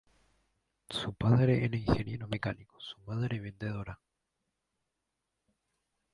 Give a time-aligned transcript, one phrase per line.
[0.89, 3.99] Su padre era ingeniero mecánico, su madre vendedora.